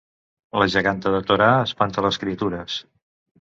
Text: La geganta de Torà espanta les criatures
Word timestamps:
La 0.61 0.67
geganta 0.75 1.11
de 1.15 1.19
Torà 1.31 1.49
espanta 1.67 2.05
les 2.07 2.19
criatures 2.25 2.81